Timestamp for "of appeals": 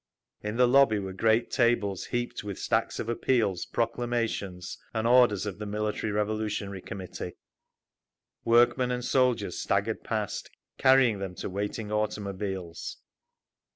2.97-3.67